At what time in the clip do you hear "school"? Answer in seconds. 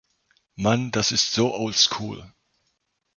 1.75-2.33